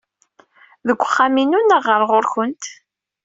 [0.87, 2.63] Deg uxxam-inu neɣ ɣer-went?